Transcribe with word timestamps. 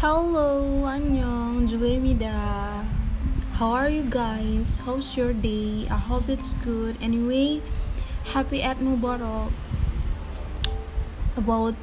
Hello, 0.00 0.88
annyeong, 0.88 1.68
Julemida. 1.68 2.32
How 3.60 3.68
are 3.76 3.92
you 3.92 4.00
guys? 4.08 4.80
How's 4.80 5.12
your 5.12 5.36
day? 5.36 5.84
I 5.92 6.00
hope 6.00 6.32
it's 6.32 6.56
good. 6.64 6.96
Anyway, 7.04 7.60
happy 8.32 8.64
Eid 8.64 8.80
Mubarak. 8.80 9.52
About 11.36 11.76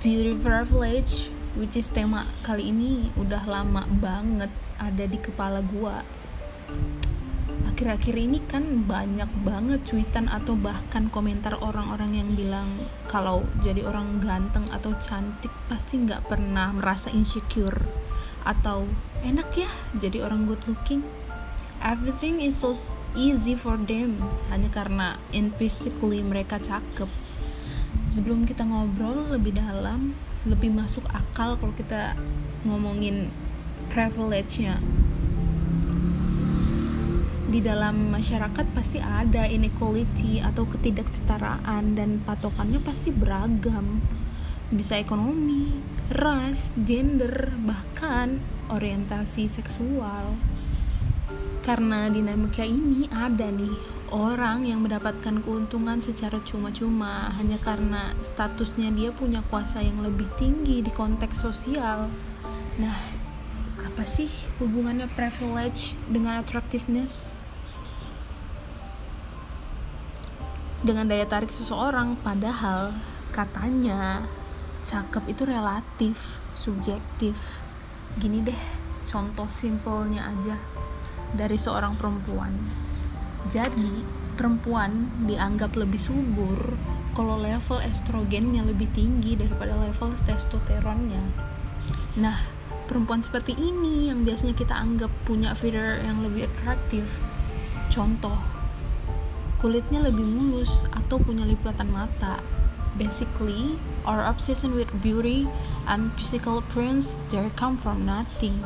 beauty 0.00 0.40
privilege, 0.40 1.28
which 1.52 1.76
is 1.76 1.92
tema 1.92 2.24
kali 2.40 2.72
ini 2.72 3.12
udah 3.20 3.44
lama 3.44 3.84
banget 4.00 4.48
ada 4.80 5.04
di 5.04 5.20
kepala 5.20 5.60
gua. 5.60 6.00
Akhir-akhir 7.78 8.16
ini 8.18 8.42
kan 8.42 8.90
banyak 8.90 9.30
banget 9.46 9.86
cuitan 9.86 10.26
atau 10.26 10.58
bahkan 10.58 11.06
komentar 11.14 11.54
orang-orang 11.62 12.10
yang 12.10 12.34
bilang 12.34 12.74
kalau 13.06 13.46
jadi 13.62 13.86
orang 13.86 14.18
ganteng 14.18 14.66
atau 14.74 14.98
cantik 14.98 15.54
pasti 15.70 16.02
nggak 16.02 16.26
pernah 16.26 16.74
merasa 16.74 17.06
insecure 17.14 17.86
atau 18.42 18.82
enak 19.22 19.54
ya 19.54 19.70
jadi 19.94 20.26
orang 20.26 20.50
good 20.50 20.58
looking. 20.66 21.06
Everything 21.78 22.42
is 22.42 22.58
so 22.58 22.74
easy 23.14 23.54
for 23.54 23.78
them. 23.78 24.26
Hanya 24.50 24.74
karena 24.74 25.14
in 25.30 25.54
physically 25.54 26.18
mereka 26.26 26.58
cakep. 26.58 27.06
Sebelum 28.10 28.42
kita 28.42 28.66
ngobrol 28.66 29.30
lebih 29.30 29.54
dalam 29.54 30.18
lebih 30.50 30.74
masuk 30.74 31.06
akal 31.14 31.54
kalau 31.54 31.74
kita 31.78 32.18
ngomongin 32.66 33.30
privilege-nya 33.86 34.82
di 37.48 37.64
dalam 37.64 38.12
masyarakat 38.12 38.76
pasti 38.76 39.00
ada 39.00 39.48
inequality 39.48 40.44
atau 40.44 40.68
ketidaksetaraan 40.68 41.96
dan 41.96 42.20
patokannya 42.20 42.76
pasti 42.84 43.08
beragam 43.08 44.04
bisa 44.68 45.00
ekonomi, 45.00 45.72
ras, 46.12 46.76
gender, 46.76 47.56
bahkan 47.64 48.36
orientasi 48.68 49.48
seksual. 49.48 50.36
Karena 51.64 52.12
dinamika 52.12 52.68
ini 52.68 53.08
ada 53.08 53.48
nih 53.48 53.72
orang 54.12 54.68
yang 54.68 54.84
mendapatkan 54.84 55.40
keuntungan 55.40 56.04
secara 56.04 56.40
cuma-cuma 56.44 57.32
hanya 57.40 57.56
karena 57.60 58.12
statusnya 58.20 58.92
dia 58.92 59.08
punya 59.12 59.40
kuasa 59.48 59.80
yang 59.80 60.04
lebih 60.04 60.28
tinggi 60.36 60.84
di 60.84 60.92
konteks 60.92 61.44
sosial. 61.44 62.12
Nah, 62.76 62.98
apa 63.84 64.04
sih 64.04 64.28
hubungannya 64.60 65.08
privilege 65.16 65.96
dengan 66.12 66.44
attractiveness? 66.44 67.37
Dengan 70.78 71.10
daya 71.10 71.26
tarik 71.26 71.50
seseorang, 71.50 72.14
padahal 72.22 72.94
katanya 73.34 74.30
cakep 74.86 75.26
itu 75.26 75.42
relatif, 75.42 76.38
subjektif. 76.54 77.34
Gini 78.14 78.46
deh, 78.46 78.62
contoh 79.10 79.50
simpelnya 79.50 80.30
aja 80.30 80.54
dari 81.34 81.58
seorang 81.58 81.98
perempuan. 81.98 82.54
Jadi, 83.50 84.06
perempuan 84.38 85.10
dianggap 85.26 85.74
lebih 85.74 85.98
subur 85.98 86.78
kalau 87.18 87.42
level 87.42 87.82
estrogennya 87.82 88.62
lebih 88.62 88.86
tinggi 88.94 89.34
daripada 89.34 89.74
level 89.74 90.14
testosteronnya. 90.22 91.22
Nah, 92.22 92.38
perempuan 92.86 93.18
seperti 93.18 93.58
ini 93.58 94.14
yang 94.14 94.22
biasanya 94.22 94.54
kita 94.54 94.78
anggap 94.78 95.10
punya 95.26 95.58
figure 95.58 95.98
yang 95.98 96.22
lebih 96.22 96.46
atraktif. 96.46 97.26
Contoh, 97.90 98.57
kulitnya 99.58 100.06
lebih 100.06 100.22
mulus 100.22 100.86
atau 100.94 101.18
punya 101.18 101.42
lipatan 101.42 101.90
mata. 101.90 102.38
Basically, 102.98 103.78
our 104.02 104.26
obsession 104.26 104.74
with 104.74 104.90
beauty 105.02 105.46
and 105.86 106.10
physical 106.18 106.58
appearance 106.58 107.18
there 107.30 107.50
come 107.54 107.78
from 107.78 108.06
nothing. 108.06 108.62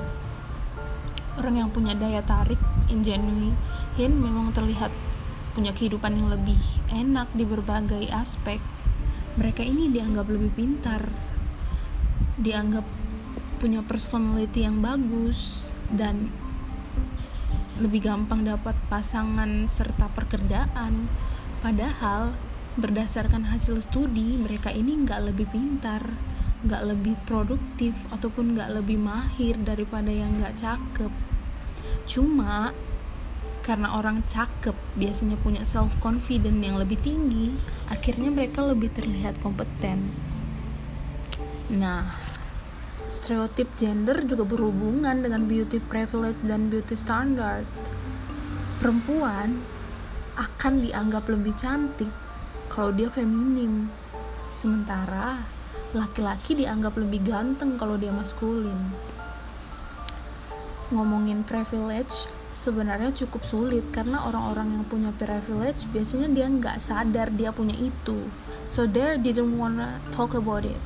Orang 1.36 1.56
yang 1.56 1.68
punya 1.72 1.96
daya 1.96 2.20
tarik 2.24 2.60
ingenuine 2.92 3.56
memang 3.96 4.52
terlihat 4.52 4.92
punya 5.52 5.72
kehidupan 5.72 6.16
yang 6.16 6.28
lebih 6.32 6.60
enak 6.92 7.28
di 7.36 7.44
berbagai 7.44 8.08
aspek. 8.12 8.60
Mereka 9.36 9.64
ini 9.64 9.88
dianggap 9.88 10.28
lebih 10.28 10.52
pintar, 10.52 11.08
dianggap 12.36 12.84
punya 13.60 13.80
personality 13.84 14.64
yang 14.64 14.84
bagus 14.84 15.72
dan 15.92 16.32
lebih 17.80 18.04
gampang 18.04 18.44
dapat 18.44 18.76
pasangan 18.92 19.68
serta 19.70 20.12
pekerjaan. 20.12 21.08
Padahal 21.62 22.36
berdasarkan 22.76 23.52
hasil 23.52 23.84
studi 23.84 24.36
mereka 24.40 24.72
ini 24.72 25.04
nggak 25.04 25.32
lebih 25.32 25.46
pintar, 25.52 26.04
nggak 26.64 26.82
lebih 26.88 27.14
produktif 27.28 27.94
ataupun 28.12 28.56
nggak 28.56 28.82
lebih 28.82 28.98
mahir 28.98 29.56
daripada 29.60 30.08
yang 30.08 30.40
nggak 30.40 30.56
cakep. 30.58 31.12
Cuma 32.08 32.72
karena 33.62 33.94
orang 33.94 34.26
cakep 34.26 34.74
biasanya 34.98 35.38
punya 35.38 35.62
self 35.62 35.94
confidence 36.02 36.58
yang 36.58 36.76
lebih 36.82 36.98
tinggi, 36.98 37.54
akhirnya 37.86 38.34
mereka 38.34 38.66
lebih 38.66 38.90
terlihat 38.90 39.38
kompeten. 39.38 40.10
Nah, 41.70 42.31
Stereotip 43.12 43.68
gender 43.76 44.24
juga 44.24 44.48
berhubungan 44.48 45.20
dengan 45.20 45.44
beauty 45.44 45.84
privilege 45.84 46.40
dan 46.48 46.72
beauty 46.72 46.96
standard. 46.96 47.68
Perempuan 48.80 49.60
akan 50.40 50.80
dianggap 50.80 51.28
lebih 51.28 51.52
cantik 51.52 52.08
kalau 52.72 52.88
dia 52.88 53.12
feminim, 53.12 53.92
sementara 54.56 55.44
laki-laki 55.92 56.56
dianggap 56.56 56.96
lebih 56.96 57.20
ganteng 57.28 57.76
kalau 57.76 58.00
dia 58.00 58.08
maskulin. 58.08 58.80
Ngomongin 60.88 61.44
privilege, 61.44 62.32
sebenarnya 62.48 63.12
cukup 63.12 63.44
sulit 63.44 63.84
karena 63.92 64.24
orang-orang 64.24 64.80
yang 64.80 64.84
punya 64.88 65.12
privilege 65.20 65.84
biasanya 65.92 66.32
dia 66.32 66.48
nggak 66.48 66.80
sadar 66.80 67.28
dia 67.28 67.52
punya 67.52 67.76
itu, 67.76 68.24
so 68.64 68.88
they 68.88 69.20
didn't 69.20 69.60
wanna 69.60 70.00
talk 70.08 70.32
about 70.32 70.64
it 70.64 70.80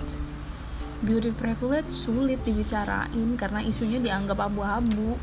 beauty 1.05 1.33
privilege 1.35 1.93
sulit 1.93 2.41
dibicarain 2.47 3.37
karena 3.37 3.61
isunya 3.61 4.01
dianggap 4.01 4.41
abu-abu. 4.41 5.21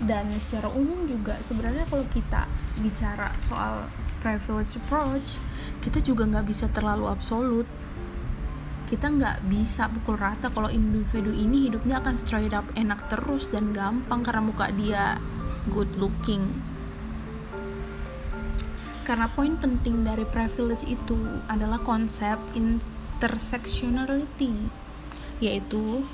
Dan 0.00 0.32
secara 0.40 0.72
umum 0.72 1.04
juga 1.04 1.36
sebenarnya 1.44 1.84
kalau 1.84 2.08
kita 2.08 2.48
bicara 2.80 3.36
soal 3.36 3.92
privilege 4.20 4.76
approach 4.76 5.40
kita 5.80 6.00
juga 6.04 6.28
nggak 6.28 6.46
bisa 6.48 6.68
terlalu 6.72 7.08
absolut. 7.08 7.68
Kita 8.88 9.06
nggak 9.06 9.46
bisa 9.46 9.86
pukul 9.86 10.18
rata 10.18 10.50
kalau 10.50 10.66
individu 10.66 11.30
ini 11.30 11.70
hidupnya 11.70 12.02
akan 12.02 12.18
straight 12.18 12.52
up 12.52 12.66
enak 12.74 13.00
terus 13.06 13.48
dan 13.48 13.70
gampang 13.70 14.20
karena 14.20 14.42
muka 14.42 14.66
dia 14.74 15.16
good 15.70 15.88
looking. 15.96 16.48
Karena 19.06 19.26
poin 19.30 19.56
penting 19.58 20.06
dari 20.06 20.26
privilege 20.26 20.86
itu 20.86 21.16
adalah 21.46 21.78
konsep 21.82 22.38
in 22.54 22.82
intersectionality 23.20 24.72
yaitu 25.44 26.08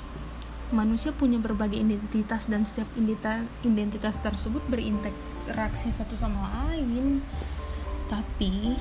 manusia 0.75 1.15
punya 1.15 1.39
berbagai 1.39 1.79
identitas 1.79 2.51
dan 2.51 2.67
setiap 2.67 2.91
identitas 3.63 4.19
tersebut 4.19 4.59
berinteraksi 4.67 5.87
satu 5.87 6.19
sama 6.19 6.67
lain. 6.67 7.23
Tapi 8.11 8.75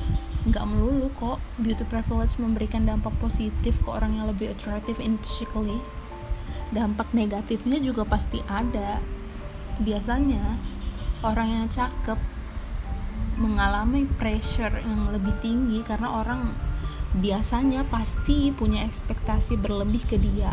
nggak 0.51 0.67
melulu 0.67 1.11
kok 1.15 1.39
beauty 1.63 1.87
privilege 1.87 2.35
memberikan 2.43 2.83
dampak 2.87 3.15
positif 3.23 3.79
ke 3.79 3.89
orang 3.91 4.19
yang 4.19 4.27
lebih 4.27 4.51
attractive 4.51 4.99
in 4.99 5.19
physically 5.23 5.79
dampak 6.75 7.07
negatifnya 7.15 7.79
juga 7.79 8.03
pasti 8.03 8.43
ada. 8.51 8.99
Biasanya 9.79 10.59
orang 11.23 11.49
yang 11.63 11.67
cakep 11.71 12.19
mengalami 13.37 14.09
pressure 14.17 14.73
yang 14.81 15.13
lebih 15.13 15.37
tinggi 15.45 15.85
karena 15.85 16.09
orang 16.09 16.66
biasanya 17.21 17.89
pasti 17.89 18.53
punya 18.53 18.85
ekspektasi 18.85 19.57
berlebih 19.57 20.05
ke 20.05 20.17
dia. 20.21 20.53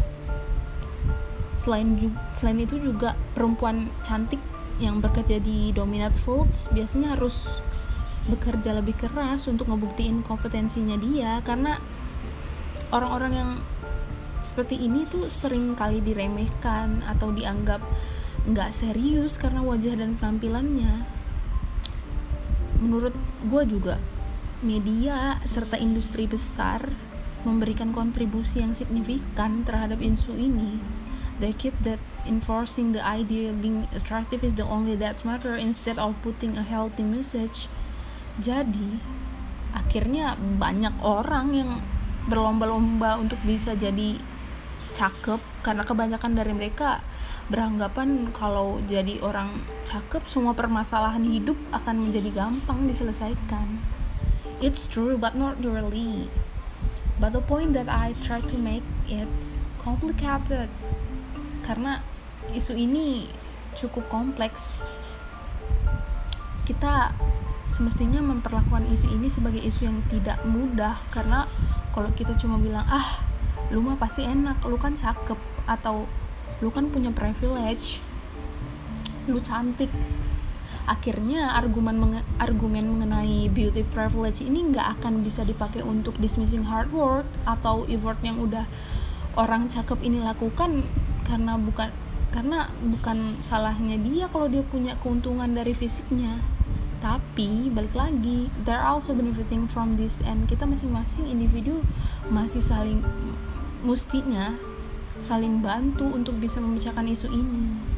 Selain 1.59 1.95
selain 2.33 2.59
itu 2.63 2.79
juga 2.79 3.15
perempuan 3.35 3.91
cantik 4.03 4.39
yang 4.81 4.99
bekerja 4.99 5.37
di 5.37 5.69
dominant 5.71 6.15
fields 6.17 6.67
biasanya 6.73 7.13
harus 7.13 7.61
bekerja 8.25 8.79
lebih 8.79 8.95
keras 8.95 9.45
untuk 9.51 9.67
ngebuktiin 9.69 10.23
kompetensinya 10.23 10.95
dia 10.95 11.43
karena 11.43 11.77
orang-orang 12.89 13.33
yang 13.35 13.51
seperti 14.43 14.79
ini 14.79 15.03
tuh 15.07 15.27
sering 15.27 15.75
kali 15.75 15.99
diremehkan 15.99 17.03
atau 17.05 17.31
dianggap 17.31 17.79
nggak 18.43 18.75
serius 18.75 19.39
karena 19.39 19.63
wajah 19.63 19.95
dan 19.95 20.19
penampilannya 20.19 21.07
menurut 22.83 23.15
gue 23.47 23.63
juga 23.67 23.95
media 24.63 25.43
serta 25.45 25.75
industri 25.75 26.25
besar 26.25 26.89
memberikan 27.43 27.91
kontribusi 27.91 28.63
yang 28.63 28.71
signifikan 28.71 29.67
terhadap 29.67 29.99
isu 29.99 30.33
ini. 30.39 30.79
They 31.43 31.51
keep 31.51 31.75
that 31.83 31.99
enforcing 32.23 32.95
the 32.95 33.03
idea 33.03 33.51
being 33.51 33.91
attractive 33.91 34.47
is 34.47 34.55
the 34.55 34.63
only 34.63 34.95
that 35.03 35.19
matter 35.27 35.59
instead 35.59 35.99
of 35.99 36.15
putting 36.23 36.55
a 36.55 36.63
healthy 36.63 37.03
message. 37.03 37.67
Jadi, 38.39 39.03
akhirnya 39.75 40.39
banyak 40.39 40.95
orang 41.03 41.47
yang 41.51 41.71
berlomba-lomba 42.31 43.19
untuk 43.19 43.37
bisa 43.43 43.75
jadi 43.75 44.15
cakep 44.93 45.41
karena 45.65 45.83
kebanyakan 45.83 46.37
dari 46.37 46.53
mereka 46.53 47.01
beranggapan 47.51 48.29
kalau 48.31 48.79
jadi 48.85 49.19
orang 49.19 49.65
cakep 49.83 50.23
semua 50.29 50.55
permasalahan 50.55 51.25
hidup 51.27 51.57
akan 51.75 52.07
menjadi 52.07 52.29
gampang 52.31 52.87
diselesaikan 52.87 53.81
it's 54.63 54.87
true 54.87 55.19
but 55.19 55.35
not 55.35 55.59
really. 55.59 56.31
But 57.19 57.35
the 57.35 57.43
point 57.43 57.75
that 57.75 57.91
I 57.91 58.15
try 58.23 58.39
to 58.39 58.55
make 58.55 58.87
it's 59.11 59.59
complicated. 59.83 60.71
Karena 61.67 61.99
isu 62.55 62.79
ini 62.79 63.27
cukup 63.75 64.07
kompleks. 64.07 64.79
Kita 66.63 67.11
semestinya 67.67 68.23
memperlakukan 68.23 68.87
isu 68.87 69.11
ini 69.11 69.27
sebagai 69.27 69.59
isu 69.59 69.91
yang 69.91 69.99
tidak 70.07 70.39
mudah. 70.47 71.03
Karena 71.11 71.43
kalau 71.91 72.07
kita 72.15 72.31
cuma 72.39 72.55
bilang 72.55 72.87
ah 72.87 73.19
lu 73.67 73.83
mah 73.83 73.99
pasti 73.99 74.23
enak 74.23 74.63
lu 74.63 74.79
kan 74.79 74.95
cakep 74.95 75.39
atau 75.67 76.07
lu 76.59 76.69
kan 76.71 76.87
punya 76.91 77.11
privilege 77.11 78.03
lu 79.27 79.39
cantik 79.39 79.87
akhirnya 80.83 81.55
argumen 81.55 81.95
menge 81.95 82.21
argumen 82.43 82.91
mengenai 82.91 83.47
beauty 83.47 83.87
privilege 83.87 84.43
ini 84.43 84.67
nggak 84.67 84.99
akan 84.99 85.23
bisa 85.23 85.47
dipakai 85.47 85.79
untuk 85.79 86.15
dismissing 86.19 86.67
hard 86.67 86.91
work 86.91 87.27
atau 87.47 87.87
effort 87.87 88.19
yang 88.19 88.39
udah 88.43 88.67
orang 89.39 89.71
cakep 89.71 89.97
ini 90.03 90.19
lakukan 90.19 90.83
karena 91.23 91.55
bukan 91.55 91.89
karena 92.33 92.67
bukan 92.81 93.37
salahnya 93.45 93.95
dia 94.01 94.25
kalau 94.27 94.49
dia 94.49 94.65
punya 94.65 94.97
keuntungan 94.99 95.53
dari 95.53 95.71
fisiknya. 95.71 96.41
Tapi 96.97 97.67
balik 97.69 97.93
lagi 97.93 98.47
there 98.63 98.79
are 98.79 98.95
also 98.95 99.11
benefiting 99.11 99.67
from 99.67 99.99
this 99.99 100.23
and 100.23 100.47
kita 100.47 100.63
masing-masing 100.63 101.27
individu 101.27 101.83
masih 102.31 102.63
saling 102.63 103.03
mustinya 103.83 104.55
saling 105.19 105.59
bantu 105.59 106.07
untuk 106.07 106.39
bisa 106.39 106.63
memecahkan 106.63 107.05
isu 107.05 107.27
ini 107.27 107.92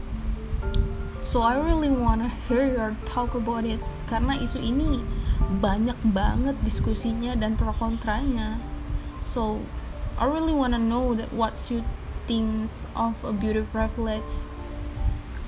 so 1.25 1.41
I 1.41 1.57
really 1.57 1.89
wanna 1.89 2.29
hear 2.45 2.69
your 2.69 2.93
talk 3.09 3.33
about 3.33 3.65
it 3.65 3.81
karena 4.05 4.37
isu 4.37 4.61
ini 4.61 5.01
banyak 5.57 5.97
banget 6.13 6.53
diskusinya 6.61 7.33
dan 7.33 7.57
pro 7.57 7.73
kontranya. 7.73 8.61
So 9.25 9.65
I 10.21 10.29
really 10.29 10.53
wanna 10.53 10.77
know 10.77 11.17
that 11.17 11.33
what's 11.33 11.73
your 11.73 11.81
things 12.29 12.85
of 12.93 13.17
a 13.25 13.33
beauty 13.33 13.65
privilege. 13.73 14.29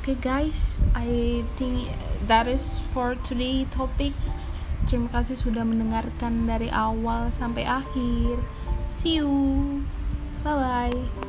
Okay 0.02 0.18
guys 0.18 0.82
I 0.98 1.46
think 1.62 1.94
that 2.26 2.50
is 2.50 2.82
for 2.90 3.14
today 3.22 3.70
topic. 3.70 4.18
Terima 4.90 5.14
kasih 5.14 5.38
sudah 5.38 5.62
mendengarkan 5.62 6.50
dari 6.50 6.74
awal 6.74 7.30
sampai 7.30 7.70
akhir. 7.70 8.42
See 8.90 9.22
you. 9.22 9.30
Bye 10.42 10.58
bye 10.58 11.27